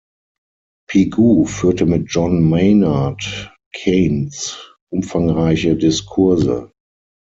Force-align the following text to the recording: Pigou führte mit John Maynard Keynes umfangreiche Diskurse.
Pigou 0.89 1.45
führte 1.45 1.85
mit 1.85 2.05
John 2.07 2.41
Maynard 2.49 3.55
Keynes 3.71 4.75
umfangreiche 4.91 5.75
Diskurse. 5.75 6.71